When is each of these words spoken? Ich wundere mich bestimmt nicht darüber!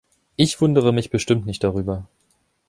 Ich 0.35 0.59
wundere 0.59 0.93
mich 0.93 1.11
bestimmt 1.11 1.45
nicht 1.45 1.63
darüber! 1.63 2.07